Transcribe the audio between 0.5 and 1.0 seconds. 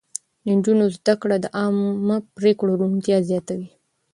نجونو